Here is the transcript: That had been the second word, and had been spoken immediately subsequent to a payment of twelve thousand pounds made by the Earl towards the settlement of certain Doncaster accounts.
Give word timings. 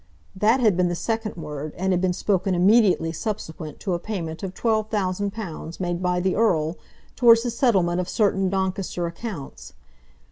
That 0.35 0.61
had 0.61 0.75
been 0.75 0.87
the 0.87 0.95
second 0.95 1.35
word, 1.35 1.75
and 1.77 1.93
had 1.93 2.01
been 2.01 2.11
spoken 2.11 2.55
immediately 2.55 3.11
subsequent 3.11 3.79
to 3.81 3.93
a 3.93 3.99
payment 3.99 4.41
of 4.41 4.55
twelve 4.55 4.89
thousand 4.89 5.31
pounds 5.31 5.79
made 5.79 6.01
by 6.01 6.19
the 6.19 6.35
Earl 6.35 6.79
towards 7.15 7.43
the 7.43 7.51
settlement 7.51 8.01
of 8.01 8.09
certain 8.09 8.49
Doncaster 8.49 9.05
accounts. 9.05 9.73